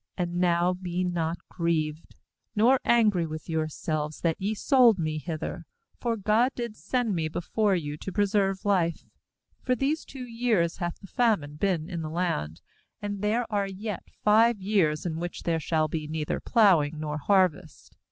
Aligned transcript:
5And 0.17 0.31
now 0.31 0.73
be 0.73 1.03
not 1.03 1.37
grieved, 1.47 2.15
nor 2.55 2.79
angry 2.83 3.27
with 3.27 3.47
yourselves, 3.47 4.21
that 4.21 4.41
ye 4.41 4.55
sold 4.55 4.97
56 4.97 5.05
GENESIS 5.05 5.21
46.3 5.21 5.21
me 5.37 5.53
hither; 5.53 5.65
for 5.99 6.17
God 6.17 6.49
did 6.55 6.75
send 6.75 7.13
me 7.13 7.27
before 7.27 7.75
you 7.75 7.97
to 7.97 8.11
preserve 8.11 8.65
life. 8.65 9.05
6For 9.65 9.77
these 9.77 10.03
two 10.03 10.23
years 10.25 10.77
hath 10.77 10.97
the 11.01 11.05
famine 11.05 11.55
been 11.55 11.87
in 11.87 12.01
the 12.01 12.09
land; 12.09 12.61
and 12.99 13.21
there 13.21 13.45
are 13.53 13.67
yet 13.67 14.07
five 14.23 14.59
years, 14.59 15.05
in 15.05 15.17
which 15.19 15.43
there 15.43 15.59
shall 15.59 15.87
be 15.87 16.07
neither 16.07 16.39
plowing 16.39 16.99
nor 16.99 17.19
harvest. 17.19 17.95